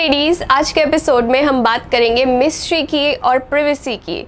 Ladies 0.00 0.42
आज 0.50 0.70
के 0.72 0.80
episode 0.80 1.24
में 1.24 1.42
हम 1.42 1.62
बात 1.62 1.90
करेंगे 1.92 2.24
मिस्ट्री 2.24 2.82
की 2.82 3.12
और 3.12 3.38
प्रिवेसी 3.38 3.96
की। 3.96 4.24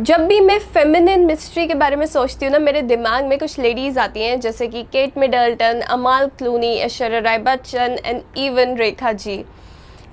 जब 0.00 0.26
भी 0.26 0.40
मैं 0.40 0.58
फेमिनिन 0.64 1.24
मिस्ट्री 1.26 1.66
के 1.66 1.74
बारे 1.74 1.96
में 1.96 2.04
सोचती 2.06 2.46
हूँ 2.46 2.52
ना, 2.52 2.58
मेरे 2.58 2.82
दिमाग 2.82 3.24
में 3.24 3.38
कुछ 3.38 3.58
लेडीज़ 3.58 3.98
आती 3.98 4.22
हैं, 4.22 4.38
जैसे 4.40 4.66
कि 4.66 4.82
Kate 4.82 5.16
Middleton 5.18 5.80
Amal 5.80 6.26
Clooney 6.28 6.74
Aishwarya 6.76 7.20
Rai 7.20 7.38
Bachchan 7.38 7.96
and 8.04 8.20
even 8.36 8.76
Rekha 8.76 9.12
ji 9.12 9.44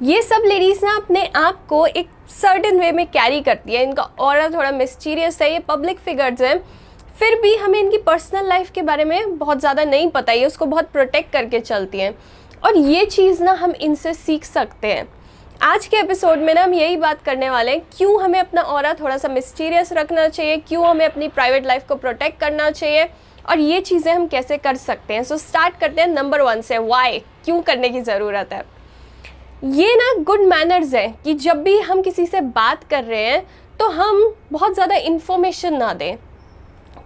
ये 0.01 0.21
सब 0.21 0.43
लेडीज़ 0.45 0.85
ना 0.85 0.95
अपने 0.95 1.25
आप 1.35 1.65
को 1.69 1.85
एक 1.85 2.09
सर्टन 2.31 2.79
वे 2.79 2.91
में 2.91 3.05
कैरी 3.07 3.41
करती 3.41 3.73
है। 3.73 3.83
इनका 3.83 4.03
और 4.03 4.53
थोड़ा 4.53 4.71
मिस्टीरियस 4.71 5.41
है, 5.41 5.51
ये 5.53 5.59
पब्लिक 5.59 5.99
फिगर्स 5.99 6.41
हैं। 6.41 6.57
फिर 7.19 7.39
भी 7.41 7.55
हमें 7.55 7.79
इनकी 7.79 7.97
पर्सनल 7.97 8.47
लाइफ 8.47 8.69
के 8.71 8.81
बारे 8.81 9.03
में 9.05 9.37
बहुत 9.37 9.59
ज़्यादा 9.59 9.83
नहीं 9.83 10.07
पता, 10.11 10.31
ये 10.31 10.45
उसको 10.45 10.65
बहुत 10.65 10.89
प्रोटेक्ट 10.91 11.31
करके 11.33 11.59
चलती 11.59 11.99
हैं। 11.99 12.15
और 12.63 12.77
ये 12.77 13.05
चीज़ 13.05 13.41
ना 13.43 13.51
हम 13.51 13.71
इनसे 13.71 14.13
सीख 14.13 14.43
सकते 14.43 14.87
हैं। 14.87 15.07
आज 15.61 15.85
के 15.85 15.97
एपिसोड 15.97 16.39
में 16.39 16.53
ना 16.53 16.63
हम 16.63 16.73
यही 16.73 16.97
बात 16.97 17.21
करने 17.21 17.49
वाले 17.49 17.71
हैं 17.71 17.81
क्यों 17.97 18.21
हमें 18.21 18.39
अपना 18.39 18.61
और 18.61 18.93
थोड़ा 18.93 19.17
सा 19.17 19.27
मिस्टीरियस 19.27 19.91
रखना 19.93 20.27
चाहिए 20.27 20.57
क्यों 20.57 20.85
हमें 20.87 21.05
अपनी 21.05 21.27
प्राइवेट 21.27 21.65
लाइफ 21.65 21.87
को 21.87 21.95
प्रोटेक्ट 21.95 22.39
करना 22.39 22.69
चाहिए 22.71 23.09
और 23.49 23.59
ये 23.59 23.81
चीज़ें 23.81 24.11
हम 24.13 24.27
कैसे 24.27 24.57
कर 24.57 24.75
सकते 24.75 25.13
हैं। 25.13 25.23
सो 25.23 25.35
so, 25.35 25.41
स्टार्ट 25.41 25.77
करते 25.79 26.01
हैं 26.01 26.07
नंबर 26.07 26.41
वन 26.41 26.61
से 26.61 26.77
वाई 26.77 27.19
क्यों 27.45 27.61
करने 27.61 27.89
की 27.89 28.01
ज़रूरत 28.01 28.53
है? 28.53 28.63
ये 29.65 29.95
ना 29.95 30.13
गुड 30.23 30.41
मैनर्स 30.47 30.93
है 30.93 31.07
कि 31.23 31.33
जब 31.35 31.63
भी 31.63 31.77
हम 31.79 32.01
किसी 32.01 32.25
से 32.25 32.41
बात 32.41 32.83
कर 32.83 33.03
रहे 33.03 33.25
हैं 33.25 33.45
तो 33.79 33.89
हम 33.91 34.35
बहुत 34.51 34.73
ज़्यादा 34.73 34.95
इन्फॉर्मेशन 34.95 35.73
ना 35.73 35.93
दें। 35.93 36.15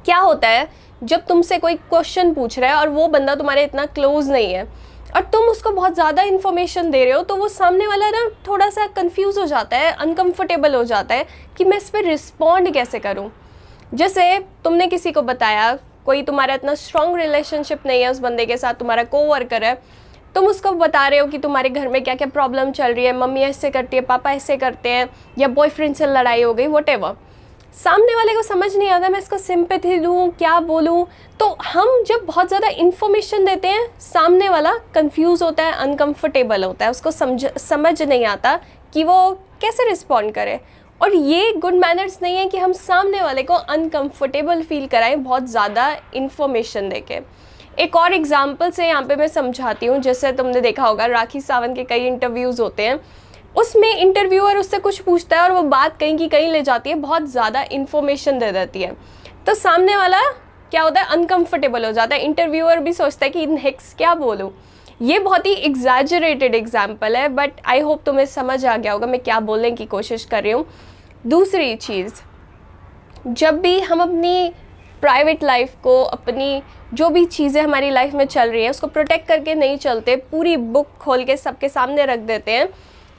क्या 0.06 0.18
होता 0.20 0.48
है 0.48 0.68
जब 1.04 1.26
तुमसे 1.28 1.58
कोई 1.58 1.76
क्वेश्चन 1.76 2.34
पूछ 2.34 2.60
रहा 2.60 2.72
है 2.72 2.78
और 2.78 2.90
वो 2.90 3.08
बंदा 3.08 3.36
तुम्हारे 3.36 3.64
इतना 3.64 3.86
क्लोज 3.88 4.30
नहीं 4.32 4.54
है 4.54 4.68
और 5.16 5.22
तुम 5.24 5.46
उसको 5.46 5.72
बहुत 5.72 5.94
ज़्यादा 5.94 6.24
इन्फॉर्मेशन 6.24 6.92
दे 6.92 7.04
रहे 7.04 7.14
हो 7.14 7.22
तो 7.24 7.36
वो 7.36 7.48
सामने 7.48 7.88
वाला 7.88 8.10
ना 8.10 8.28
थोड़ा 8.48 8.70
सा 8.70 8.86
कंफ्यूज 8.96 9.38
हो 9.38 9.46
जाता 9.46 9.78
है 9.78 9.92
अनकंफर्टेबल 9.94 10.76
हो 10.76 10.84
जाता 10.84 11.16
है 11.16 11.26
कि 11.58 11.66
मैं 11.66 11.78
इस 11.78 11.90
पर 11.90 12.04
रिस्पॉन्ड 12.04 12.74
कैसे 12.74 13.00
करूँ। 13.00 13.30
जैसे 13.94 14.38
तुमने 14.64 14.88
किसी 14.88 15.12
को 15.12 15.22
बताया, 15.22 15.78
कोई 16.06 16.22
तुम्हारा 16.24 16.54
इतना 16.54 16.74
स्ट्रॉन्ग 16.76 17.18
रिलेशनशिप 17.18 17.86
नहीं 17.86 18.02
है 18.02 18.10
उस 18.12 18.20
बंदे 18.20 18.46
के 18.46 18.58
साथ, 18.58 18.74
तुम्हारा 18.74 19.04
को 19.04 19.24
वर्कर 19.26 19.64
है, 19.64 19.74
तुम 20.36 20.46
उसको 20.46 20.72
बता 20.72 21.08
रहे 21.08 21.20
हो 21.20 21.28
कि 21.28 21.38
तुम्हारे 21.38 21.70
घर 21.70 21.88
में 21.88 22.04
क्या 22.04 22.16
क्या 22.16 22.28
प्रॉब्लम 22.28 22.72
चल 22.72 22.94
रही 22.94 23.06
है, 23.06 23.16
मम्मी 23.18 23.42
ऐसे 23.42 23.70
करती 23.70 23.98
है, 23.98 24.02
पापा 24.04 24.32
ऐसे 24.32 24.58
करते 24.58 24.90
हैं, 24.90 25.10
या 25.38 25.48
बॉयफ्रेंड 25.50 25.96
से 25.96 26.08
लड़ाई 26.08 26.42
हो 26.42 26.54
गई 26.54 26.68
वट 26.68 26.90
सामने 27.78 28.16
वाले 28.16 28.34
को 28.36 28.42
समझ 28.42 28.76
नहीं 28.76 28.90
आता, 28.90 29.10
मैं 29.10 29.20
इसको 29.20 29.38
सिंपथी 29.38 29.98
दूँ, 30.00 30.30
क्या 30.30 30.60
बोलूँ? 30.62 31.06
तो 31.40 31.48
हम 31.66 32.04
जब 32.08 32.26
बहुत 32.26 32.48
ज़्यादा 32.48 32.68
इन्फॉर्मेशन 32.68 33.46
देते 33.46 33.68
हैं, 33.68 33.88
सामने 34.02 34.48
वाला 34.50 34.74
कंफ्यूज 34.94 35.44
होता 35.44 35.64
है 35.64 35.74
अनकंफर्टेबल 35.80 36.64
होता 36.64 36.86
है, 36.86 36.92
उसको 36.92 37.12
समझ 37.12 37.46
समझ 37.60 38.02
नहीं 38.02 38.26
आता 38.26 38.56
कि 38.94 39.04
वो 39.04 39.32
कैसे 39.62 39.90
रिस्पॉन्ड 39.90 40.34
करे। 40.34 40.60
और 41.02 41.16
ये 41.16 41.52
गुड 41.54 41.74
मैनर्स 41.76 42.18
नहीं 42.22 42.38
है 42.38 42.46
कि 42.46 42.58
हम 42.58 42.74
सामने 42.74 43.22
वाले 43.22 43.44
को 43.44 43.54
अनकंफर्टेबल 43.54 44.62
फील 44.64 44.88
कराएँ, 44.88 45.16
बहुत 45.18 45.48
ज़्यादा 45.48 45.96
इन्फॉर्मेशन 46.16 46.90
दे 46.90 47.00
के 47.02 47.20
एक 47.78 47.96
और 47.96 48.14
एग्ज़ाम्पल 48.14 48.72
से 48.72 48.88
यहाँ 48.88 49.02
पे 49.04 49.16
मैं 49.16 49.28
समझाती 49.28 49.86
हूँ, 49.86 50.00
जैसे 50.00 50.32
तुमने 50.34 50.62
देखा 50.62 50.84
होगा, 50.84 51.06
राखी 51.06 51.42
सावंत 51.42 51.76
के 51.76 51.84
कई 51.86 52.06
इंटरव्यूज़ 52.08 52.62
होते 52.62 52.84
हैं। 52.84 53.00
उसमें 53.56 53.90
इंटरव्यूअर 53.90 54.58
उससे 54.58 54.80
कुछ 54.80 55.00
पूछता 55.00 55.36
है 55.36 55.44
और 55.44 55.52
वो 55.52 55.62
बात 55.64 55.98
कहीं 56.00 56.18
की 56.18 56.28
कहीं 56.28 56.52
ले 56.52 56.62
जाती 56.62 56.90
है, 56.90 56.96
बहुत 56.98 57.26
ज़्यादा 57.28 57.66
इन्फॉर्मेशन 57.72 58.40
दे 58.40 58.52
देती 58.52 58.82
है। 58.82 58.92
तो 59.48 59.54
सामने 59.56 59.96
वाला 59.96 60.22
क्या 60.72 60.82
होता 60.82 61.02
है 61.02 61.08
अनकंफर्टेबल 61.12 61.86
हो 61.86 61.92
जाता 61.92 62.16
है। 62.16 62.22
इंटरव्यूअर 62.22 62.80
भी 62.80 62.94
सोचता 62.94 63.26
है 63.26 63.30
कि 63.30 63.46
नेक्स्ट 63.48 63.98
क्या 63.98 64.14
बोलूँ। 64.16 64.52
ये 65.02 65.20
बहुत 65.20 65.46
ही 65.46 65.54
एग्जैजरेटेड 65.56 66.56
एग्ज़ाम्पल 66.56 67.16
है 67.16 67.28
बट 67.30 67.62
आई 67.66 67.80
होप 67.80 68.04
तुम्हें 68.06 68.26
समझ 68.28 68.66
आ 68.66 68.76
गया 68.78 68.92
होगा 68.92 69.08
मैं 69.08 69.20
क्या 69.20 69.40
बोलने 69.42 69.72
की 69.72 69.86
कोशिश 69.88 70.26
कर 70.26 70.44
रही 70.44 70.52
हूँ। 70.52 70.66
दूसरी 71.26 71.76
चीज़, 71.76 72.22
जब 73.28 73.60
भी 73.62 73.80
हम 73.80 74.02
अपनी 74.02 74.52
प्राइवेट 75.02 75.44
लाइफ 75.44 75.74
को, 75.84 76.02
अपनी 76.04 76.62
जो 76.94 77.10
भी 77.10 77.26
चीज़ें 77.26 77.62
हमारी 77.62 77.90
लाइफ 77.90 78.14
में 78.14 78.26
चल 78.26 78.50
रही 78.50 78.64
हैं, 78.64 78.70
उसको 78.70 78.88
प्रोटेक्ट 78.88 79.28
करके 79.28 79.56
नहीं 79.56 79.78
चलते, 79.78 80.16
पूरी 80.16 80.56
बुक 80.58 80.88
खोल 81.00 81.24
के 81.24 81.38
सबके 81.38 81.70
सामने 81.70 82.06
रख 82.06 82.20
देते 82.20 82.52
हैं 82.52 82.70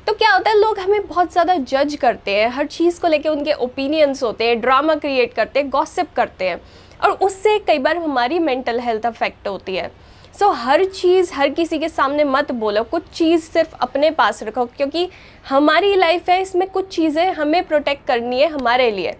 तो 0.09 0.13
क्या 0.15 0.31
होता 0.33 0.51
है 0.51 0.59
लोग 0.59 0.79
हमें 0.79 1.07
बहुत 1.07 1.33
ज़्यादा 1.33 1.55
जज 1.63 1.95
करते 2.01 2.35
हैं 2.35 2.49
हर 2.51 2.67
चीज़ 2.67 3.01
को 3.01 3.09
लेके 3.09 3.29
उनके 3.29 3.53
ओपिनियंस 3.55 4.23
होते 4.23 4.45
हैं 4.45 4.61
ड्रामा 4.61 4.95
क्रिएट 4.95 5.35
करते 5.35 5.61
हैं 5.61 5.69
गॉसिप 5.71 6.13
करते 6.17 6.49
हैं 6.49 6.61
और 7.01 7.11
उससे 7.23 7.59
कई 7.67 7.79
बार 7.79 7.97
हमारी 7.97 8.39
मेंटल 8.39 8.81
हेल्थ 8.81 9.07
अफेक्ट 9.07 9.49
होती 9.49 9.75
है। 9.77 9.91
सो 10.39 10.45
so, 10.45 10.55
हर 10.57 10.85
चीज़ 10.85 11.33
हर 11.35 11.49
किसी 11.51 11.79
के 11.79 11.89
सामने 11.89 12.25
मत 12.25 12.53
बोलो 12.55 12.83
कुछ 12.85 13.11
चीज़ 13.11 13.43
सिर्फ़ 13.43 13.75
अपने 13.81 14.11
पास 14.13 14.43
रखो 14.43 14.65
क्योंकि 14.67 15.09
हमारी 15.49 15.95
लाइफ 15.97 16.31
है 16.31 16.41
इसमें 16.43 16.69
कुछ 16.69 16.89
चीज़ें 16.89 17.33
हमें 17.33 17.63
प्रोटेक्ट 17.69 18.07
करनी 18.07 18.41
है 18.41 18.49
हमारे 18.51 18.91
लिए। 18.91 19.17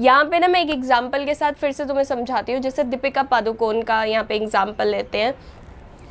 यहाँ 0.00 0.24
पे 0.24 0.38
ना 0.38 0.48
मैं 0.48 0.62
एक 0.62 0.70
एग्जांपल 0.70 1.24
के 1.24 1.34
साथ 1.34 1.52
फिर 1.52 1.72
से 1.72 1.84
तुम्हें 1.84 2.04
समझाती 2.04 2.52
हूँ 2.52 2.60
जैसे 2.60 2.84
दीपिका 2.84 3.22
पादुकोण 3.24 3.82
का 3.82 4.04
यहाँ 4.04 4.24
पे 4.24 4.36
एग्जांपल 4.36 4.88
लेते 4.88 5.18
हैं। 5.18 5.34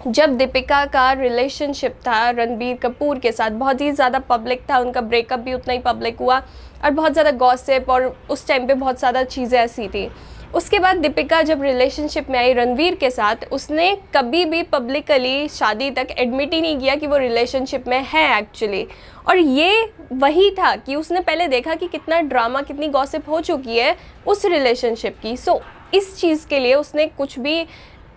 जब 0.08 0.36
दीपिका 0.38 0.86
का 0.86 1.12
रिलेशनशिप 1.14 1.96
था 2.08 2.30
रणबीर 2.30 2.76
कपूर 2.76 3.20
के 3.20 3.32
साथ 3.32 3.52
बहुत 3.54 3.82
ही 3.82 3.92
ज़्यादा 3.92 4.20
पब्लिक 4.20 4.62
था 4.70 4.78
उनका 4.78 5.02
ब्रेकअप 5.02 5.40
भी 5.40 5.54
उतना 5.54 5.74
ही 5.74 5.80
पब्लिक 5.80 6.20
हुआ 6.20 6.38
और 6.84 6.92
बहुत 6.92 7.12
ज़्यादा 7.14 7.32
गॉसिप 7.32 7.90
और 7.90 8.06
उस 8.30 8.48
टाइम 8.48 8.66
पे 8.68 8.74
बहुत 8.74 9.00
ज़्यादा 9.00 9.24
चीज़ें 9.24 9.58
ऐसी 9.60 9.88
थी। 9.88 10.10
उसके 10.56 10.80
बाद 10.80 10.98
दीपिका 10.98 11.42
जब 11.42 11.62
रिलेशनशिप 11.64 12.30
में 12.30 12.38
आई 12.40 12.54
रणवीर 12.54 12.96
के 12.96 13.10
साथ 13.10 13.46
उसने 13.52 13.96
कभी 14.16 14.44
भी 14.46 14.62
पब्लिकली 14.64 15.48
शादी 15.50 15.90
तक 15.92 16.08
एडमिट 16.12 16.54
ही 16.54 16.62
नहीं 16.62 16.80
किया 16.80 16.96
कि 16.96 17.08
वो 17.08 17.18
रिलेशनशिप 17.18 17.88
में 17.88 18.00
है 18.04 18.26
एक्चुअली 18.40 18.86
और 19.28 19.38
ये 19.38 19.92
वही 20.14 20.50
था 20.52 20.76
कि 20.76 20.96
उसने 20.96 21.20
पहले 21.20 21.48
देखा 21.48 21.76
कि 21.76 21.88
कितना 21.88 22.22
ड्रामा 22.24 22.62
कितनी 22.62 22.88
गॉसिप 22.88 23.30
हो 23.30 23.42
चुकी 23.42 23.78
है 23.78 23.96
उस 24.28 24.46
रिलेशनशिप 24.46 25.20
की। 25.22 25.36
सो 25.38 25.52
so, 25.52 25.96
इस 25.96 26.16
चीज़ 26.18 26.48
के 26.48 26.60
लिए 26.60 26.74
उसने 26.76 27.06
कुछ 27.08 27.40
भी 27.40 27.66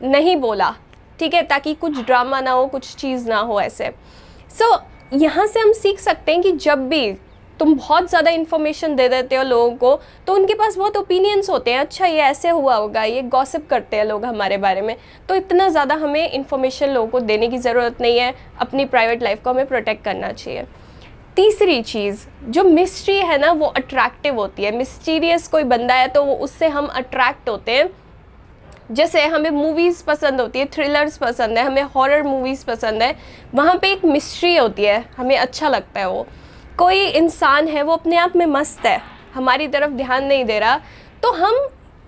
नहीं 0.02 0.36
बोला। 0.36 0.74
ठीक 1.18 1.34
है 1.34 1.42
ताकि 1.44 1.74
कुछ 1.74 1.98
ड्रामा 2.00 2.40
ना 2.40 2.50
हो 2.50 2.66
कुछ 2.66 2.94
चीज़ 2.96 3.28
ना 3.28 3.38
हो 3.38 3.60
ऐसे। 3.60 3.90
सो 4.50 4.64
so, 4.64 4.80
यहाँ 5.14 5.46
से 5.46 5.60
हम 5.60 5.72
सीख 5.74 5.98
सकते 6.00 6.32
हैं 6.32 6.42
कि 6.42 6.52
जब 6.52 6.88
भी 6.88 7.12
तुम 7.60 7.74
बहुत 7.74 8.08
ज़्यादा 8.10 8.30
इन्फॉर्मेशन 8.30 8.94
दे 8.96 9.08
देते 9.08 9.36
हो 9.36 9.42
लोगों 9.42 9.74
को 9.76 10.00
तो 10.26 10.34
उनके 10.34 10.54
पास 10.54 10.76
बहुत 10.78 10.96
ओपिनियंस 10.96 11.50
होते 11.50 11.72
हैं। 11.72 11.80
अच्छा 11.80 12.06
ये 12.06 12.20
ऐसे 12.20 12.48
हुआ 12.48 12.74
होगा 12.76 13.02
ये 13.04 13.22
गॉसिप 13.24 13.68
करते 13.70 13.96
हैं 13.96 14.04
लोग 14.04 14.24
हमारे 14.24 14.56
बारे 14.58 14.80
में। 14.82 14.96
तो 15.28 15.34
इतना 15.34 15.68
ज़्यादा 15.68 15.94
हमें 15.94 16.30
इन्फॉर्मेशन 16.30 16.90
लोगों 16.90 17.08
को 17.08 17.20
देने 17.22 17.48
की 17.48 17.58
ज़रूरत 17.58 18.00
नहीं 18.00 18.18
है। 18.18 18.34
अपनी 18.60 18.84
प्राइवेट 18.86 19.22
लाइफ 19.22 19.42
को 19.44 19.50
हमें 19.50 19.66
प्रोटेक्ट 19.66 20.04
करना 20.04 20.32
चाहिए। 20.32 20.64
तीसरी 21.36 21.80
चीज़ 21.82 22.26
जो 22.46 22.64
मिस्ट्री 22.64 23.16
है 23.18 23.38
ना 23.38 23.52
वो 23.52 23.66
अट्रैक्टिव 23.68 24.34
होती 24.34 24.64
है। 24.64 24.76
मिस्टीरियस 24.76 25.48
कोई 25.48 25.64
बंदा 25.64 25.94
है 25.94 26.08
तो 26.08 26.24
वो 26.24 26.34
उससे 26.36 26.68
हम 26.68 26.86
अट्रैक्ट 26.86 27.48
होते 27.48 27.72
हैं। 27.72 27.88
जैसे 28.90 29.24
हमें 29.24 29.50
मूवीज़ 29.50 30.02
पसंद 30.04 30.40
होती 30.40 30.58
है 30.58 30.66
थ्रिलर्स 30.66 31.16
पसंद 31.18 31.58
है, 31.58 31.64
हमें 31.64 31.82
हॉरर 31.84 32.22
मूवीज़ 32.22 32.64
पसंद 32.66 33.02
है, 33.02 33.16
वहाँ 33.54 33.74
पे 33.74 33.92
एक 33.92 34.04
मिस्ट्री 34.04 34.56
होती 34.56 34.84
है, 34.84 35.04
हमें 35.16 35.36
अच्छा 35.38 35.68
लगता 35.68 36.00
है 36.00 36.08
वो। 36.08 36.26
कोई 36.78 37.06
इंसान 37.06 37.68
है, 37.68 37.82
वो 37.82 37.92
अपने 37.92 38.16
आप 38.16 38.36
में 38.36 38.46
मस्त 38.48 38.86
है, 38.86 39.00
हमारी 39.34 39.68
तरफ़ 39.68 39.92
ध्यान 39.92 40.24
नहीं 40.24 40.44
दे 40.44 40.58
रहा 40.58 40.80
तो 41.22 41.30
हम 41.32 41.54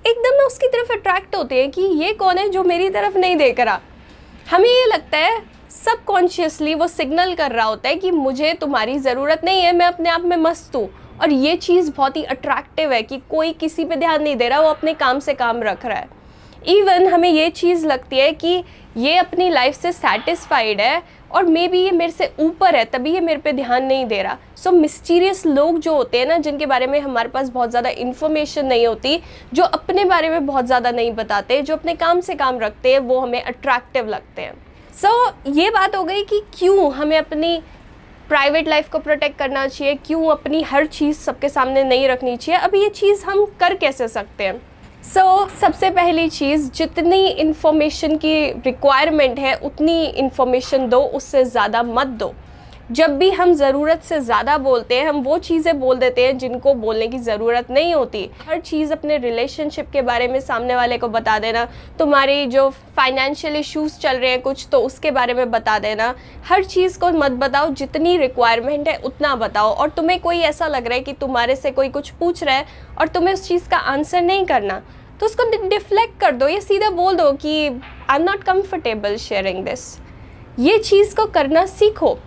एकदम 0.04 0.34
ना 0.36 0.47
उसकी 0.47 0.69
तरफ़ 0.69 0.92
अट्रैक्ट 0.92 1.34
होते 1.34 1.60
हैं 1.60 1.70
कि 1.70 1.82
ये 1.82 2.12
कौन 2.15 2.38
है 2.38 2.48
जो 2.48 2.62
मेरी 2.65 2.88
तरफ़ 2.91 3.16
नहीं 3.19 3.36
देख 3.36 3.60
रहा। 3.60 3.81
हमें 4.50 4.69
ये 4.69 4.84
लगता 4.86 5.19
है 5.19 5.41
सबकॉन्शियसली 5.70 6.75
वो 6.75 6.86
सिग्नल 6.88 7.34
कर 7.34 7.53
रहा 7.53 7.66
होता 7.66 7.88
है 7.88 7.97
कि 7.97 8.10
मुझे 8.10 8.53
तुम्हारी 8.54 8.98
ज़रूरत 8.98 9.44
नहीं 9.44 9.62
है, 9.62 9.72
मैं 9.72 9.86
अपने 9.86 10.10
आप 10.10 10.22
में 10.22 10.36
मस्त 10.36 10.76
हूँ। 10.76 10.88
और 11.16 11.31
ये 11.31 11.56
चीज़ 11.56 11.91
बहुत 11.91 12.16
ही 12.16 12.22
अट्रैक्टिव 12.25 12.92
है 12.92 13.03
कि 13.03 13.19
कोई 13.31 13.53
किसी 13.54 13.84
पे 13.84 13.97
ध्यान 13.97 14.22
नहीं 14.22 14.36
दे 14.36 14.48
रहा, 14.48 14.60
वो 14.60 14.69
अपने 14.69 14.94
काम 14.94 15.19
से 15.19 15.34
काम 15.34 15.62
रख 15.62 15.86
रहा 15.86 15.98
है। 15.98 16.09
इवन 16.69 17.06
हमें 17.06 17.28
ये 17.28 17.49
चीज़ 17.50 17.87
लगती 17.87 18.19
है 18.19 18.33
कि 18.34 18.62
ये 18.97 19.17
अपनी 19.19 19.49
लाइफ 19.50 19.75
से 19.75 19.93
सेटिस्फाइड 19.93 20.81
है 20.81 21.03
और 21.31 21.44
मे 21.44 21.67
बी 21.69 21.78
ये 21.78 21.91
मेरे 21.91 22.12
से 22.12 22.31
ऊपर 22.41 22.77
है 22.77 22.84
तभी 22.84 23.12
ये 23.15 23.21
मेरे 23.21 23.41
पे 23.41 23.53
ध्यान 23.53 23.84
नहीं 23.84 24.05
दे 24.06 24.22
रहा। 24.22 24.36
सो 24.57 24.71
so, 24.71 24.77
मिस्टीरियस 24.77 25.45
लोग 25.47 25.78
जो 25.78 25.95
होते 25.95 26.19
हैं 26.19 26.27
ना 26.27 26.36
जिनके 26.39 26.66
बारे 26.66 26.86
में 26.86 26.98
हमारे 27.01 27.28
पास 27.28 27.48
बहुत 27.48 27.71
ज़्यादा 27.71 27.91
इन्फॉर्मेशन 27.91 28.66
नहीं 28.66 28.86
होती 28.86 29.21
जो 29.54 29.65
अपने 29.65 30.04
बारे 30.04 30.28
में 30.28 30.47
बहुत 30.47 30.66
ज़्यादा 30.66 30.91
नहीं 30.91 31.13
बताते 31.15 31.60
जो 31.63 31.77
अपने 31.77 31.95
काम 31.95 32.21
से 32.21 32.34
काम 32.34 32.59
रखते 32.59 32.92
हैं 32.92 32.98
वो 33.01 33.19
हमें 33.21 33.42
अट्रैक्टिव 33.42 34.09
लगते 34.09 34.42
हैं। 34.42 34.54
सो 34.92 35.09
so, 35.09 35.57
ये 35.57 35.71
बात 35.71 35.97
हो 35.97 36.04
गई 36.04 36.22
कि 36.22 36.41
क्यों 36.59 36.92
हमें 36.92 37.19
अपनी 37.19 37.60
प्राइवेट 38.28 38.69
लाइफ 38.69 38.89
को 38.89 38.98
प्रोटेक्ट 38.98 39.39
करना 39.39 39.66
चाहिए 39.66 39.95
क्यों 40.07 40.30
अपनी 40.30 40.63
हर 40.63 40.86
चीज़ 40.86 41.19
सबके 41.19 41.48
सामने 41.48 41.84
नहीं 41.84 42.09
रखनी 42.09 42.36
चाहिए 42.36 42.60
अब 42.60 42.75
ये 42.75 42.89
चीज़ 42.91 43.25
हम 43.25 43.45
कर 43.60 43.75
कैसे 43.75 44.09
सकते 44.09 44.45
हैं? 44.45 44.60
सो 45.06 45.20
so, 45.20 45.50
सबसे 45.60 45.88
पहली 45.91 46.28
चीज़ 46.28 46.70
जितनी 46.72 47.26
इन्फॉर्मेशन 47.28 48.16
की 48.16 48.34
रिक्वायरमेंट 48.53 49.38
है 49.38 49.54
उतनी 49.64 50.04
इन्फॉर्मेशन 50.04 50.88
दो 50.88 51.00
उससे 51.18 51.44
ज़्यादा 51.44 51.82
मत 51.82 52.06
दो। 52.20 52.32
जब 52.88 53.16
भी 53.18 53.30
हम 53.30 53.53
ज़रूरत 53.54 54.03
से 54.03 54.18
ज़्यादा 54.21 54.56
बोलते 54.59 54.94
हैं, 54.94 55.06
हम 55.06 55.21
वो 55.22 55.36
चीज़ें 55.38 55.78
बोल 55.80 55.97
देते 55.98 56.27
हैं 56.27 56.36
जिनको 56.38 56.74
बोलने 56.74 57.06
की 57.09 57.18
ज़रूरत 57.18 57.71
नहीं 57.71 57.94
होती। 57.94 58.28
हर 58.41 58.60
चीज़ 58.60 58.92
अपने 58.92 59.16
रिलेशनशिप 59.18 59.88
के 59.92 60.03
बारे 60.03 60.28
में 60.28 60.38
सामने 60.41 60.77
वाले 60.77 60.98
को 60.98 61.09
बता 61.09 61.38
देना, 61.38 61.65
तुम्हारी 61.98 62.47
जो 62.47 62.68
फाइनेंशियल 62.97 63.56
इश्यूज़ 63.56 63.98
चल 64.00 64.16
रहे 64.16 64.30
हैं 64.30 64.41
कुछ 64.42 64.66
तो 64.72 64.80
उसके 64.80 65.10
बारे 65.10 65.34
में 65.34 65.50
बता 65.50 65.78
देना। 65.78 66.15
हर 66.44 66.65
चीज़ 66.65 66.98
को 66.98 67.10
मत 67.12 67.33
बताओ, 67.33 67.71
जितनी 67.71 68.16
रिक्वायरमेंट 68.18 68.89
है 68.89 68.97
उतना 68.98 69.34
बताओ। 69.36 69.72
और 69.72 69.91
तुम्हें 69.91 70.21
कोई 70.21 70.39
ऐसा 70.41 70.66
लग 70.66 70.86
रहा 70.86 70.94
है 70.94 71.00
कि 71.00 71.12
तुम्हारे 71.15 71.56
से 71.56 71.71
कोई 71.71 71.89
कुछ 71.89 72.10
पूछ 72.10 72.42
रहा 72.44 72.54
है 72.54 72.66
और 72.98 73.09
तुम्हें 73.09 73.34
उस 73.34 73.47
चीज़ 73.48 73.68
का 73.68 73.77
आंसर 73.77 74.22
नहीं 74.22 74.44
करना 74.47 74.80
तो 75.21 75.27
उसको 75.27 75.68
डिफ्लेक्ट 75.68 76.18
कर 76.21 76.32
दो। 76.32 76.48
या 76.48 76.60
सीधा 76.60 76.91
बोल 76.92 77.16
दो 77.16 77.30
कि 77.34 77.66
I 77.66 78.16
am 78.16 78.22
not 78.22 78.44
comfortable 78.44 79.16
sharing 79.18 79.65
this 79.65 79.97
ये 80.60 80.78
चीज़ 80.78 81.15
को 81.16 81.27
करना 81.28 81.66
सीखो। 81.66 82.18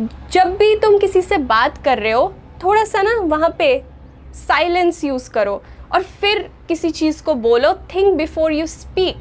जब 0.00 0.56
भी 0.56 0.74
तुम 0.76 0.98
किसी 0.98 1.20
से 1.22 1.38
बात 1.38 1.82
कर 1.84 1.98
रहे 1.98 2.12
हो, 2.12 2.32
थोड़ा 2.64 2.84
सा 2.84 3.02
ना 3.02 3.14
वहाँ 3.20 3.54
पे 3.58 3.82
साइलेंस 4.34 5.02
यूज़ 5.04 5.30
करो 5.30 5.62
और 5.92 6.02
फिर 6.02 6.38
किसी 6.68 6.90
चीज़ 6.90 7.22
को 7.22 7.34
बोलो 7.34 7.72
थिंक 7.94 8.14
बिफोर 8.16 8.52
यू 8.52 8.66
स्पीक 8.66 9.16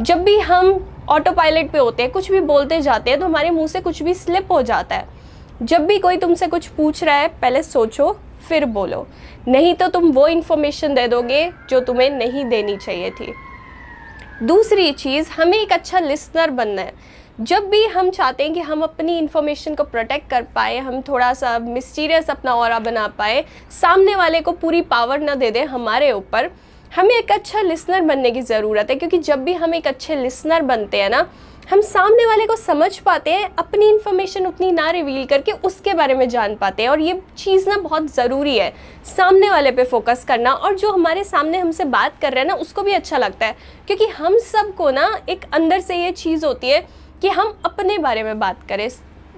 जब 0.00 0.22
भी 0.24 0.38
हम 0.38 0.88
ऑटो 1.08 1.32
पायलट 1.32 1.70
पे 1.70 1.78
होते 1.78 2.02
हैं, 2.02 2.12
कुछ 2.12 2.30
भी 2.30 2.40
बोलते 2.40 2.80
जाते 2.80 3.10
हैं 3.10 3.20
तो 3.20 3.26
हमारे 3.26 3.50
मुँह 3.50 3.66
से 3.66 3.80
कुछ 3.80 4.02
भी 4.02 4.14
स्लिप 4.14 4.52
हो 4.52 4.62
जाता 4.62 4.96
है। 4.96 5.08
जब 5.62 5.86
भी 5.86 5.98
कोई 5.98 6.16
तुमसे 6.16 6.46
कुछ 6.46 6.66
पूछ 6.66 7.02
रहा 7.04 7.16
है, 7.16 7.28
पहले 7.28 7.62
सोचो, 7.62 8.12
फिर 8.48 8.64
बोलो। 8.64 9.06
नहीं 9.48 9.74
तो 9.74 9.88
तुम 9.88 10.10
वो 10.12 10.26
इन्फॉर्मेशन 10.28 10.94
दे 10.94 11.06
दोगे 11.08 11.50
जो 11.70 11.80
तुम्हें 11.80 12.10
नहीं 12.10 12.44
देनी 12.44 12.76
चाहिए 12.76 13.10
थी। 13.10 13.32
दूसरी 14.42 14.92
चीज़, 14.92 15.30
हमें 15.30 15.58
एक 15.58 15.72
अच्छा 15.72 15.98
लिसनर 15.98 16.50
बनना 16.50 16.82
है। 16.82 16.92
जब 17.40 17.68
भी 17.68 17.84
हम 17.86 18.08
चाहते 18.10 18.42
हैं 18.42 18.52
कि 18.54 18.60
हम 18.60 18.82
अपनी 18.82 19.16
इन्फॉर्मेशन 19.18 19.74
को 19.74 19.84
प्रोटेक्ट 19.84 20.28
कर 20.30 20.42
पाए, 20.54 20.78
हम 20.78 21.00
थोड़ा 21.00 21.32
सा 21.34 21.58
मिस्टीरियस 21.58 22.30
अपना 22.30 22.54
और 22.54 22.78
बना 22.80 23.06
पाए, 23.08 23.44
सामने 23.70 24.14
वाले 24.16 24.40
को 24.40 24.52
पूरी 24.52 24.80
पावर 24.82 25.20
ना 25.20 25.34
दे 25.34 25.50
दें 25.50 25.64
हमारे 25.64 26.10
ऊपर, 26.12 26.50
हमें 26.96 27.14
एक 27.14 27.32
अच्छा 27.32 27.60
लिसनर 27.60 28.00
बनने 28.00 28.30
की 28.30 28.42
ज़रूरत 28.42 28.90
है। 28.90 28.96
क्योंकि 28.96 29.18
जब 29.18 29.44
भी 29.44 29.52
हम 29.52 29.74
एक 29.74 29.86
अच्छे 29.86 30.16
लिसनर 30.16 30.62
बनते 30.62 31.02
हैं 31.02 31.10
ना, 31.10 31.26
हम 31.70 31.80
सामने 31.80 32.26
वाले 32.26 32.46
को 32.46 32.56
समझ 32.56 32.98
पाते 32.98 33.30
हैं, 33.30 33.54
अपनी 33.58 33.88
इन्फॉर्मेशन 33.88 34.46
उतनी 34.46 34.72
ना 34.72 34.90
रिवील 34.90 35.24
करके 35.26 35.52
उसके 35.52 35.94
बारे 35.94 36.14
में 36.14 36.28
जान 36.28 36.54
पाते 36.54 36.82
हैं। 36.82 36.90
और 36.90 37.00
ये 37.00 37.20
चीज़ 37.38 37.68
ना 37.68 37.76
बहुत 37.78 38.14
ज़रूरी 38.14 38.58
है, 38.58 38.72
सामने 39.06 39.50
वाले 39.50 39.70
पे 39.70 39.84
फोकस 39.84 40.24
करना। 40.24 40.52
और 40.52 40.74
जो 40.74 40.92
हमारे 40.92 41.24
सामने 41.24 41.58
हमसे 41.58 41.84
बात 41.84 42.18
कर 42.22 42.32
रहे 42.32 42.40
हैं 42.40 42.48
ना, 42.48 42.54
उसको 42.54 42.82
भी 42.82 42.92
अच्छा 42.92 43.18
लगता 43.18 43.46
है। 43.46 43.56
क्योंकि 43.86 44.06
हम 44.06 44.38
सबको 44.38 44.90
ना 44.90 45.10
एक 45.28 45.44
अंदर 45.52 45.80
से 45.80 45.96
ये 45.96 46.10
चीज़ 46.12 46.46
होती 46.46 46.70
है 46.70 47.05
कि 47.22 47.28
हम 47.28 47.58
अपने 47.64 47.98
बारे 47.98 48.22
में 48.22 48.38
बात 48.38 48.66
करें। 48.68 48.88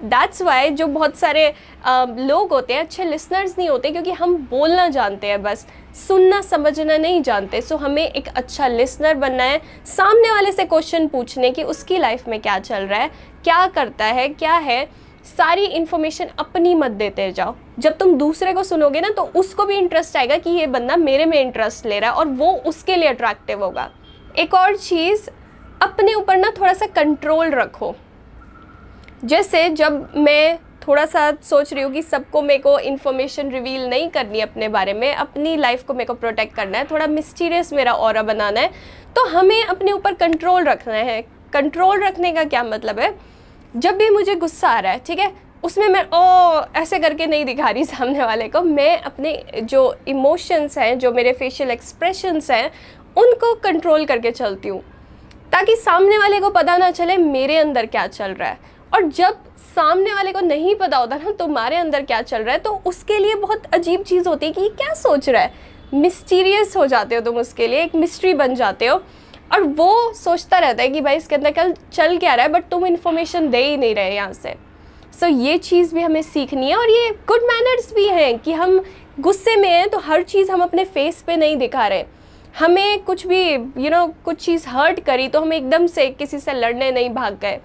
दैट्स 0.01 0.41
वाई 0.41 0.69
जो 0.69 0.85
बहुत 0.87 1.15
सारे 1.17 1.47
आ, 1.85 2.05
लोग 2.05 2.51
होते 2.51 2.73
हैं 2.73 2.81
अच्छे 2.81 3.03
लिसनर्स 3.03 3.57
नहीं 3.57 3.69
होते 3.69 3.89
क्योंकि 3.91 4.11
हम 4.11 4.35
बोलना 4.49 4.87
जानते 4.89 5.27
हैं 5.27 5.41
बस 5.43 5.65
सुनना 5.97 6.41
समझना 6.41 6.97
नहीं 6.97 7.21
जानते। 7.21 7.61
सो 7.61 7.77
हमें 7.77 8.03
एक 8.03 8.27
अच्छा 8.27 8.67
लिसनर 8.67 9.13
बनना 9.15 9.43
है 9.43 9.61
सामने 9.85 10.31
वाले 10.31 10.51
से 10.51 10.65
क्वेश्चन 10.65 11.07
पूछने 11.07 11.51
की 11.51 11.63
उसकी 11.65 11.97
लाइफ 11.97 12.27
में 12.27 12.39
क्या 12.41 12.57
चल 12.59 12.83
रहा 12.83 12.99
है 12.99 13.09
क्या 13.43 13.65
करता 13.67 14.05
है 14.05 14.27
क्या 14.29 14.53
है 14.53 14.83
सारी 15.27 15.65
इन्फॉर्मेशन 15.65 16.29
अपनी 16.39 16.73
मत 16.75 16.91
देते 16.91 17.31
जाओ। 17.31 17.55
जब 17.79 17.97
तुम 17.97 18.13
दूसरे 18.17 18.53
को 18.53 18.63
सुनोगे 18.63 19.01
ना 19.01 19.09
तो 19.09 19.23
उसको 19.35 19.65
भी 19.65 19.75
इंटरेस्ट 19.75 20.17
आएगा 20.17 20.37
कि 20.37 20.49
ये 20.49 20.67
बंदा 20.67 20.95
मेरे 20.97 21.25
में 21.25 21.39
इंटरेस्ट 21.41 21.85
ले 21.85 21.99
रहा 21.99 22.11
है 22.11 22.15
और 22.15 22.27
वो 22.27 22.51
उसके 22.67 22.95
लिए 22.95 23.09
अट्रैक्टिव 23.09 23.63
होगा। 23.63 23.89
एक 24.37 24.53
और 24.53 24.75
चीज़ 24.77 25.29
अपने 25.81 26.13
ऊपर 26.13 26.37
ना 26.37 26.51
थोड़ा 26.59 26.73
सा 26.73 26.85
कंट्रोल 26.85 27.49
रखो। 27.51 27.95
जैसे 29.25 29.69
जब 29.69 30.11
मैं 30.17 30.57
थोड़ा 30.87 31.05
सा 31.05 31.31
सोच 31.43 31.73
रही 31.73 31.83
हूँ 31.83 31.91
कि 31.93 32.01
सबको 32.01 32.41
मेरे 32.41 32.59
को 32.59 32.77
इन्फॉर्मेशन 32.79 33.49
रिवील 33.51 33.87
नहीं 33.89 34.07
करनी 34.09 34.39
अपने 34.39 34.67
बारे 34.67 34.93
में, 34.93 35.13
अपनी 35.13 35.55
लाइफ 35.57 35.83
को 35.83 35.93
मेरे 35.93 36.05
को 36.05 36.13
प्रोटेक्ट 36.13 36.55
करना 36.55 36.77
है, 36.77 36.85
थोड़ा 36.85 37.07
मिस्टीरियस 37.07 37.73
मेरा 37.73 37.93
और 37.93 38.21
बनाना 38.23 38.59
है 38.59 38.71
तो 39.15 39.25
हमें 39.27 39.63
अपने 39.63 39.91
ऊपर 39.91 40.13
कंट्रोल 40.13 40.63
रखना 40.63 40.93
है। 40.93 41.21
कंट्रोल 41.53 42.03
रखने 42.03 42.31
का 42.31 42.43
क्या 42.43 42.63
मतलब 42.63 42.99
है? 42.99 43.13
जब 43.75 43.97
भी 43.97 44.09
मुझे 44.09 44.35
गुस्सा 44.35 44.69
आ 44.69 44.79
रहा 44.79 44.91
है, 44.91 45.01
ठीक 45.07 45.19
है? 45.19 45.31
उसमें 45.63 45.87
मैं 45.87 46.03
ओ 46.13 46.61
ऐसे 46.75 46.99
करके 46.99 47.25
नहीं 47.27 47.45
दिखा 47.45 47.69
रही 47.69 47.85
सामने 47.85 48.23
वाले 48.23 48.47
को। 48.49 48.61
मैं 48.61 48.97
अपने 48.99 49.61
जो 49.63 49.95
इमोशंस 50.07 50.77
हैं, 50.77 50.97
जो 50.99 51.11
मेरे 51.11 51.33
फेशियल 51.33 51.71
एक्सप्रेशंस 51.71 52.49
हैं, 52.51 52.71
उनको 53.17 53.53
कंट्रोल 53.61 54.05
करके 54.05 54.31
चलती 54.31 54.69
हूँ। 54.69 54.81
ताकि 55.51 55.75
सामने 55.75 56.17
वाले 56.17 56.39
को 56.39 56.49
पता 56.49 56.77
ना 56.77 56.89
चले 56.91 57.17
मेरे 57.17 57.57
अंदर 57.57 57.85
क्या 57.85 58.05
चल 58.07 58.31
रहा 58.31 58.49
है। 58.49 58.57
और 58.93 59.03
जब 59.03 59.37
सामने 59.75 60.13
वाले 60.13 60.31
को 60.31 60.39
नहीं 60.39 60.75
पता 60.75 60.97
होता 60.97 61.15
ना 61.15 61.31
तुम्हारे 61.39 61.75
अंदर 61.75 62.01
क्या 62.01 62.21
चल 62.21 62.43
रहा 62.43 62.53
है 62.53 62.59
तो 62.59 62.71
उसके 62.85 63.17
लिए 63.17 63.35
बहुत 63.37 63.65
अजीब 63.73 64.03
चीज़ 64.03 64.27
होती 64.29 64.45
है 64.45 64.51
कि 64.51 64.61
ये 64.61 64.69
क्या 64.69 64.93
सोच 64.95 65.29
रहा 65.29 65.41
है। 65.41 65.53
मिस्टीरियस 65.93 66.75
हो 66.77 66.85
जाते 66.87 67.15
हो 67.15 67.21
तुम 67.21 67.37
उसके 67.37 67.67
लिए 67.67 67.83
एक 67.83 67.95
मिस्ट्री 67.95 68.33
बन 68.33 68.55
जाते 68.55 68.87
हो। 68.87 69.01
और 69.53 69.61
वो 69.61 70.13
सोचता 70.13 70.57
रहता 70.59 70.83
है 70.83 70.89
कि 70.89 71.01
भाई 71.01 71.17
इसके 71.17 71.35
अंदर 71.35 71.51
कल 71.51 71.73
चल 71.93 72.17
क्या 72.17 72.33
रहा 72.35 72.45
है 72.45 72.51
बट 72.51 72.63
तुम 72.71 72.85
इन्फॉर्मेशन 72.85 73.49
दे 73.49 73.63
ही 73.63 73.77
नहीं 73.77 73.95
रहे 73.95 74.15
यहाँ 74.15 74.33
से। 74.33 74.55
सो 75.13 75.25
so, 75.25 75.41
ये 75.41 75.57
चीज़ 75.57 75.93
भी 75.95 76.01
हमें 76.01 76.21
सीखनी 76.21 76.69
है 76.69 76.75
और 76.77 76.89
ये 76.89 77.09
गुड 77.27 77.43
मैनर्स 77.43 77.93
भी 77.93 78.07
हैं 78.07 78.37
कि 78.39 78.53
हम 78.53 78.79
गुस्से 79.19 79.55
में 79.55 79.69
हैं 79.69 79.89
तो 79.89 79.99
हर 79.99 80.23
चीज़ 80.23 80.51
हम 80.51 80.61
अपने 80.61 80.85
फेस 80.85 81.21
पे 81.27 81.35
नहीं 81.35 81.57
दिखा 81.57 81.87
रहे। 81.87 82.05
हमें 82.59 83.03
कुछ 83.03 83.25
भी 83.27 83.41
यू 83.43 83.59
you 83.59 83.89
नो 83.91 83.97
know, 83.97 84.23
कुछ 84.23 84.37
चीज़ 84.45 84.67
हर्ट 84.69 84.99
करी 84.99 85.27
तो 85.27 85.41
हम 85.41 85.53
एकदम 85.53 85.85
से 85.87 86.07
किसी 86.09 86.37
से 86.39 86.53
लड़ने 86.53 86.91
नहीं 86.91 87.09
भाग 87.09 87.37
गए। 87.41 87.59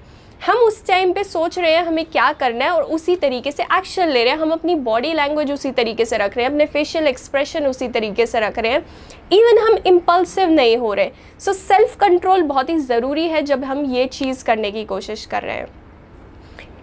हम 0.47 0.57
उस 0.57 0.87
टाइम 0.87 1.13
पे 1.13 1.25
सोच 1.25 1.59
रहे 1.59 1.73
हैं 1.73 1.85
हमें 1.85 2.05
क्या 2.05 2.31
करना 2.33 2.65
है 2.65 2.71
और 2.71 2.83
उसी 2.83 3.17
तरीके 3.17 3.53
से 3.53 3.63
एक्शन 3.77 4.09
ले 4.09 4.23
रहे 4.25 4.33
हैं। 4.33 4.41
हम 4.41 4.53
अपनी 4.53 4.75
बॉडी 4.81 5.13
लैंग्वेज 5.13 5.51
उसी 5.53 5.71
तरीके 5.71 6.05
से 6.05 6.17
रख 6.17 6.37
रहे 6.37 6.45
हैं 6.45 6.51
अपने 6.53 6.67
फेशियल 6.67 7.07
एक्सप्रेशन 7.07 7.67
उसी 7.67 7.89
तरीके 7.89 8.27
से 8.27 8.41
रख 8.41 8.59
रहे 8.59 8.73
हैं। 8.73 8.85
इवन 9.33 9.59
हम 9.59 9.79
इम्पल्सिव 9.87 10.51
नहीं 10.51 10.77
हो 10.77 10.93
रहे। 10.95 11.11
सो 11.41 11.53
सेल्फ 11.53 11.97
कंट्रोल 12.01 12.43
बहुत 12.43 12.71
ही 12.71 12.79
ज़रूरी 12.79 13.27
है 13.29 13.43
जब 13.43 13.65
हम 13.65 13.85
ये 13.95 14.07
चीज़ 14.09 14.45
करने 14.45 14.71
की 14.71 14.85
कोशिश 14.85 15.27
कर 15.27 15.43
रहे 15.43 15.57
हैं। 15.57 15.67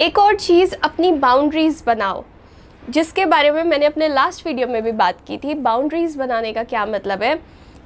एक 0.02 0.20
और 0.20 0.36
चीज़ 0.38 0.76
अपनी 0.84 1.12
बाउंड्रीज़ 1.14 1.84
बनाओ 1.86 2.24
जिसके 2.90 3.26
बारे 3.28 3.52
में 3.52 3.64
मैंने 3.64 3.86
अपने 3.86 4.08
लास्ट 4.08 4.46
वीडियो 4.48 4.68
में 4.68 4.82
भी 4.84 4.92
बात 4.94 5.26
की 5.28 5.38
थी। 5.38 5.54
बाउंड्रीज़ 5.54 6.18
बनाने 6.18 6.54
का 6.54 6.64
क्या 6.66 6.86
मतलब 6.86 7.24
है? 7.24 7.36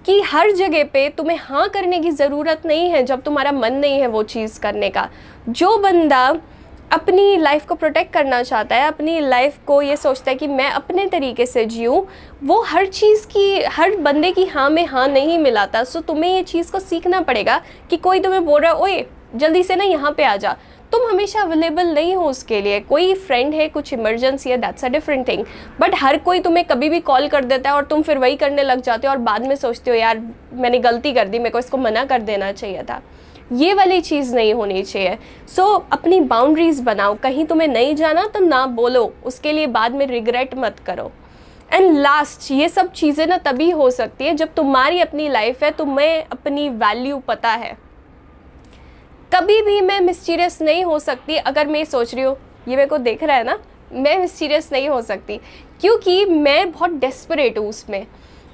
कि 0.05 0.19
हर 0.21 0.51
जगह 0.51 0.83
पे 0.83 1.07
तुम्हें 1.09 1.37
हाँ 1.39 1.67
करने 1.69 1.99
की 1.99 2.11
ज़रूरत 2.11 2.65
नहीं 2.65 2.89
है 2.89 3.03
जब 3.03 3.21
तुम्हारा 3.21 3.51
मन 3.51 3.73
नहीं 3.73 3.99
है 3.99 4.07
वो 4.07 4.21
चीज़ 4.25 4.59
करने 4.59 4.89
का। 4.89 5.09
जो 5.49 5.77
बंदा 5.77 6.27
अपनी 6.93 7.35
लाइफ 7.37 7.65
को 7.65 7.75
प्रोटेक्ट 7.75 8.13
करना 8.13 8.41
चाहता 8.43 8.75
है, 8.75 8.87
अपनी 8.87 9.19
लाइफ 9.19 9.57
को 9.67 9.81
ये 9.81 9.95
सोचता 9.97 10.31
है 10.31 10.37
कि 10.37 10.47
मैं 10.47 10.69
अपने 10.69 11.05
तरीके 11.07 11.45
से 11.45 11.65
जीऊँ, 11.65 12.05
वो 12.43 12.61
हर 12.63 12.85
चीज़ 12.87 13.25
की, 13.27 13.63
हर 13.63 13.95
बंदे 13.97 14.31
की 14.31 14.45
हाँ 14.45 14.69
में 14.69 14.85
हाँ 14.85 15.07
नहीं 15.07 15.39
मिलाता। 15.39 15.83
सो 15.83 16.01
तुम्हें 16.01 16.31
ये 16.31 16.43
चीज़ 16.43 16.71
को 16.71 16.79
सीखना 16.79 17.21
पड़ेगा 17.21 17.61
कि 17.89 17.97
कोई 17.97 18.19
तुम्हें 18.19 18.45
बोल 18.45 18.61
रहा 18.61 18.71
है 18.71 18.77
ओए, 18.77 19.05
जल्दी 19.35 19.63
से 19.63 19.75
ना 19.75 19.83
यहाँ 19.83 20.11
पे 20.11 20.23
आ 20.23 20.35
जा। 20.35 20.55
तुम 20.91 21.07
हमेशा 21.09 21.41
अवेलेबल 21.41 21.87
नहीं 21.87 22.15
हो 22.15 22.25
उसके 22.25 22.61
लिए। 22.61 22.79
कोई 22.79 23.13
फ्रेंड 23.15 23.53
है 23.53 23.67
कुछ 23.69 23.91
इमरजेंसी 23.93 24.49
है 24.49 24.57
that's 24.57 24.85
a 24.85 24.87
different 24.89 25.27
thing 25.27 25.43
but 25.79 25.95
हर 25.95 26.17
कोई 26.17 26.39
तुम्हें 26.39 26.65
कभी 26.65 26.89
भी 26.89 26.99
कॉल 27.01 27.27
कर 27.27 27.45
देता 27.45 27.69
है 27.69 27.75
और 27.75 27.85
तुम 27.85 28.01
फिर 28.01 28.17
वही 28.17 28.35
करने 28.35 28.63
लग 28.63 28.81
जाते 28.81 29.07
हो 29.07 29.11
और 29.13 29.19
बाद 29.19 29.45
में 29.47 29.55
सोचते 29.55 29.91
हो 29.91 29.97
यार 29.97 30.21
मैंने 30.53 30.79
गलती 30.79 31.13
कर 31.13 31.27
दी 31.27 31.39
मेरे 31.39 31.49
को 31.49 31.59
इसको 31.59 31.77
मना 31.77 32.05
कर 32.05 32.21
देना 32.21 32.51
चाहिए 32.51 32.83
था। 32.83 33.01
ये 33.53 33.73
वाली 33.73 33.99
चीज़ 34.01 34.33
नहीं 34.35 34.53
होनी 34.53 34.81
चाहिए। 34.83 35.17
सो 35.47 35.63
so, 35.63 35.81
अपनी 35.91 36.19
बाउंड्रीज 36.21 36.79
बनाओ। 36.81 37.15
कहीं 37.15 37.45
तुम्हें 37.45 37.67
नहीं 37.67 37.95
जाना 37.95 38.25
तो 38.27 38.39
ना 38.39 38.65
बोलो। 38.67 39.13
उसके 39.25 39.51
लिए 39.53 39.67
बाद 39.67 39.95
में 39.95 40.05
रिग्रेट 40.07 40.55
मत 40.57 40.79
करो। 40.79 41.11
एंड 41.73 41.97
लास्ट 41.97 42.51
ये 42.51 42.69
सब 42.69 42.91
चीज़ें 42.91 43.25
ना 43.27 43.37
तभी 43.37 43.69
हो 43.69 43.89
सकती 43.91 44.25
है 44.25 44.33
जब 44.35 44.53
तुम्हारी 44.53 44.99
अपनी 44.99 45.27
लाइफ 45.29 45.63
है 45.63 45.71
तुम्हें 45.71 46.23
अपनी 46.23 46.69
वैल्यू 46.69 47.17
पता 47.17 47.51
है। 47.51 47.77
कभी 49.35 49.61
भी 49.61 49.79
मैं 49.81 49.99
मिस्टीरियस 50.01 50.61
नहीं 50.61 50.83
हो 50.85 50.97
सकती, 50.99 51.35
अगर 51.37 51.67
मैं 51.67 51.83
सोच 51.85 52.13
रही 52.15 52.23
हूँ, 52.23 52.35
ये 52.67 52.75
मेरे 52.75 52.87
को 52.87 52.97
देख 52.97 53.23
रहा 53.23 53.37
है 53.37 53.43
ना, 53.43 53.57
मैं 53.93 54.17
मिस्टीरियस 54.19 54.71
नहीं 54.71 54.87
हो 54.89 55.01
सकती, 55.01 55.37
क्योंकि 55.81 56.25
मैं 56.25 56.71
बहुत 56.71 56.91
डेस्परेट 56.91 57.57
हूँ 57.57 57.67
उसमें। 57.69 58.05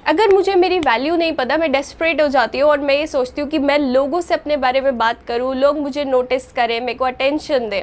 अगर 0.06 0.32
मुझे 0.34 0.54
मेरी 0.54 0.78
वैल्यू 0.78 1.16
नहीं 1.16 1.32
पता, 1.32 1.56
मैं 1.56 1.70
डेस्परेट 1.72 2.22
हो 2.22 2.26
जाती 2.28 2.58
हूँ 2.58 2.70
और 2.70 2.80
मैं 2.80 2.94
ये 2.94 3.06
सोचती 3.06 3.40
हूँ 3.40 3.48
कि 3.50 3.58
मैं 3.58 3.78
लोगों 3.78 4.20
से 4.20 4.34
अपने 4.34 4.56
बारे 4.56 4.80
में 4.80 4.96
बात 4.98 5.22
करूँ, 5.22 5.54
लोग 5.54 5.78
मुझे 5.78 6.04
नोटिस 6.04 6.50
करें, 6.52 6.80
मेरे 6.80 6.94
को 6.94 7.04
अटेंशन 7.04 7.68
दें। 7.68 7.82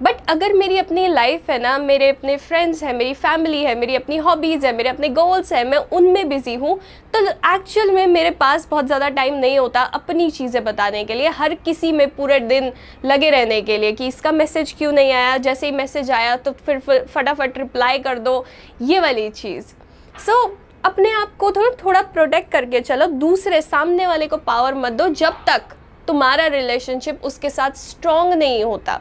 बट 0.00 0.16
अगर 0.30 0.52
मेरी 0.52 0.78
अपनी 0.78 1.06
लाइफ 1.08 1.50
है 1.50 1.58
ना 1.58 1.76
मेरे 1.78 2.08
अपने 2.08 2.36
फ्रेंड्स 2.36 2.82
हैं 2.82 2.92
मेरी 2.94 3.14
फैमिली 3.14 3.62
है 3.64 3.74
मेरी 3.74 3.94
अपनी 3.94 4.16
हॉबीज़ 4.18 4.66
है 4.66 4.72
मेरे 4.76 4.88
अपने 4.88 5.08
गोल्स 5.08 5.52
हैं 5.52 5.64
मैं 5.64 5.78
उनमें 5.92 6.28
बिज़ी 6.28 6.54
हूँ 6.54 6.78
तो 7.14 7.20
एक्चुअल 7.54 7.90
में 7.90 8.06
मेरे 8.06 8.30
पास 8.30 8.66
बहुत 8.70 8.86
ज़्यादा 8.86 9.08
टाइम 9.08 9.34
नहीं 9.34 9.58
होता 9.58 9.82
अपनी 9.94 10.30
चीज़ें 10.30 10.62
बताने 10.64 11.04
के 11.04 11.14
लिए 11.14 11.28
हर 11.30 11.54
किसी 11.64 11.92
में 11.92 12.08
पूरे 12.10 12.38
दिन 12.40 12.72
लगे 13.04 13.30
रहने 13.30 13.60
के 13.62 13.78
लिए 13.78 13.92
कि 13.92 14.06
इसका 14.06 14.32
मैसेज 14.32 14.72
क्यों 14.78 14.92
नहीं 14.92 15.12
आया 15.12 15.36
जैसे 15.38 15.66
ही 15.66 15.72
मैसेज 15.72 16.10
आया 16.10 16.36
तो 16.36 16.52
फिर 16.66 16.78
फटाफट 17.06 17.58
रिप्लाई 17.58 17.98
कर 17.98 18.18
दो 18.18 18.44
ये 18.82 19.00
वाली 19.00 19.28
चीज़। 19.30 19.64
सो 20.16 20.32
so, 20.32 20.50
अपने 20.84 21.10
आप 21.12 21.36
को 21.38 21.50
थोड़ा 21.52 21.70
थोड़ा 21.84 22.02
प्रोटेक्ट 22.02 22.50
करके 22.52 22.80
चलो 22.80 23.06
दूसरे 23.06 23.60
सामने 23.62 24.06
वाले 24.06 24.26
को 24.26 24.36
पावर 24.36 24.74
मत 24.76 24.92
दो 24.92 25.08
जब 25.16 25.44
तक 25.46 25.74
तुम्हारा 26.08 26.46
रिलेशनशिप 26.48 27.24
उसके 27.24 27.50
साथ 27.50 27.70
स्ट्रॉन्ग 27.78 28.34
नहीं 28.34 28.62
होता। 28.64 29.00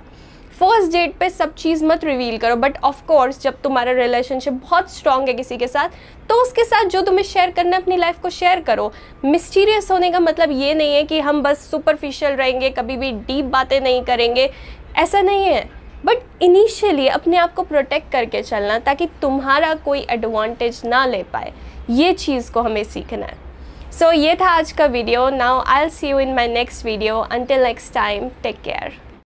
फ़र्स्ट 0.60 0.92
डेट 0.92 1.14
पे 1.18 1.30
सब 1.30 1.54
चीज़ 1.56 1.84
मत 1.86 2.04
रिवील 2.04 2.38
करो 2.38 2.56
बट 2.56 2.78
ऑफ़ 2.84 3.04
कोर्स 3.08 3.40
जब 3.42 3.62
तुम्हारा 3.62 3.92
रिलेशनशिप 3.92 4.54
बहुत 4.54 4.92
स्ट्रांग 4.94 5.28
है 5.28 5.34
किसी 5.34 5.58
के 5.58 5.68
साथ 5.68 5.90
तो 6.30 6.42
उसके 6.42 6.64
साथ 6.64 6.90
जो 6.90 7.02
तुम्हें 7.02 7.24
शेयर 7.24 7.52
करना 7.52 7.76
है 7.76 7.82
अपनी 7.82 7.98
लाइफ 7.98 8.20
को 8.22 8.30
शेयर 8.30 8.62
करो। 8.62 8.92
मिस्टीरियस 9.26 9.90
होने 9.92 10.12
का 10.12 10.20
मतलब 10.20 10.52
ये 10.52 10.74
नहीं 10.74 10.96
है 10.96 11.04
कि 11.04 11.20
हम 11.20 11.42
बस 11.44 11.70
सुपरफिशियल 11.72 12.34
रहेंगे 12.34 12.70
कभी 12.70 12.98
भी 12.98 13.12
डीप 13.12 13.46
बातें 13.46 13.80
नहीं 13.82 14.04
करेंगे 14.04 14.50
ऐसा 14.98 15.22
नहीं 15.22 15.46
है। 15.46 15.64
बट 16.06 16.44
इनिशियली 16.44 17.08
अपने 17.08 17.38
आप 17.38 17.54
को 17.54 17.64
प्रोटेक्ट 17.64 18.12
करके 18.12 18.42
चलना 18.44 18.80
ताकि 18.80 19.06
तुम्हारा 19.22 19.74
कोई 19.86 20.06
एडवांटेज 20.10 20.82
ना 20.86 21.06
ले 21.06 21.24
पाए। 21.34 21.54
ये 21.90 22.14
चीज़ 22.14 22.52
को 22.52 22.62
हमें 22.62 22.84
सीखना 22.84 23.26
है। 23.26 23.38
सो 23.92 24.06
so, 24.06 24.14
ये 24.14 24.36
था 24.36 24.50
आज 24.50 24.72
का 24.72 24.86
video 24.88 25.30
now 25.30 25.64
I 25.68 25.90
see 25.90 26.10
you 26.10 26.20
in 26.20 26.34
my 26.36 26.48
next 26.48 26.86
video 26.86 27.20
until 27.22 27.64
next 27.64 27.94
time 27.94 28.30
take 28.44 28.62
care 28.62 29.09